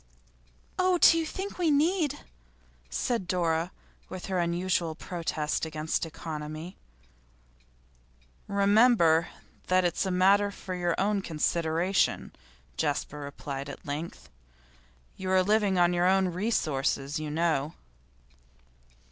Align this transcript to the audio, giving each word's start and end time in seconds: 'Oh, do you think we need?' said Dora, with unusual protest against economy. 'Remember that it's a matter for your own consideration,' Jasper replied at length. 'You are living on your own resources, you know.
'Oh, 0.79 0.97
do 0.97 1.15
you 1.15 1.27
think 1.27 1.59
we 1.59 1.69
need?' 1.69 2.21
said 2.89 3.27
Dora, 3.27 3.69
with 4.09 4.31
unusual 4.31 4.95
protest 4.95 5.63
against 5.63 6.07
economy. 6.07 6.75
'Remember 8.47 9.27
that 9.67 9.85
it's 9.85 10.03
a 10.03 10.09
matter 10.09 10.49
for 10.49 10.73
your 10.73 10.99
own 10.99 11.21
consideration,' 11.21 12.31
Jasper 12.77 13.19
replied 13.19 13.69
at 13.69 13.85
length. 13.85 14.27
'You 15.17 15.29
are 15.29 15.43
living 15.43 15.77
on 15.77 15.93
your 15.93 16.07
own 16.07 16.29
resources, 16.29 17.19
you 17.19 17.29
know. 17.29 17.75